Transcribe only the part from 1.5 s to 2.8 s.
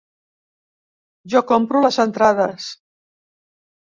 compro les entrades.